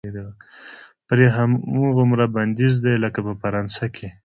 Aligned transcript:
پرې 1.07 1.27
هماغومره 1.35 2.25
بندیز 2.35 2.73
دی 2.83 2.95
لکه 3.03 3.19
په 3.27 3.33
فرانسه 3.41 3.85
کې. 3.95 4.07